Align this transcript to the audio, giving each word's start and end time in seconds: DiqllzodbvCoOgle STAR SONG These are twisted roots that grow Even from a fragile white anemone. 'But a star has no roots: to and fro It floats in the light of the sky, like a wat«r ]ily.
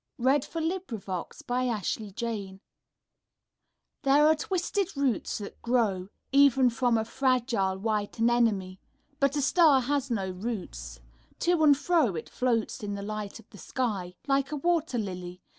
DiqllzodbvCoOgle 0.19 1.31
STAR 1.31 1.83
SONG 1.83 2.59
These 4.01 4.07
are 4.11 4.35
twisted 4.35 4.97
roots 4.97 5.37
that 5.37 5.61
grow 5.61 6.07
Even 6.31 6.71
from 6.71 6.97
a 6.97 7.05
fragile 7.05 7.77
white 7.77 8.17
anemone. 8.17 8.79
'But 9.19 9.35
a 9.35 9.43
star 9.43 9.79
has 9.81 10.09
no 10.09 10.31
roots: 10.31 11.01
to 11.41 11.63
and 11.63 11.77
fro 11.77 12.15
It 12.15 12.29
floats 12.29 12.81
in 12.81 12.95
the 12.95 13.03
light 13.03 13.37
of 13.37 13.47
the 13.51 13.59
sky, 13.59 14.15
like 14.25 14.51
a 14.51 14.55
wat«r 14.55 14.99
]ily. 14.99 15.39